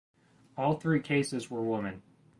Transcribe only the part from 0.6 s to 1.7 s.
three cases were